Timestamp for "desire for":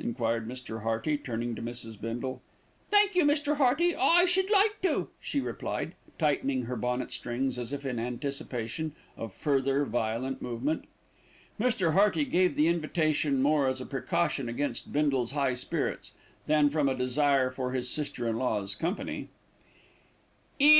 16.96-17.70